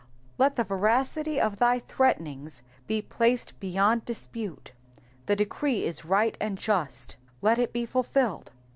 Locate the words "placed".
3.03-3.59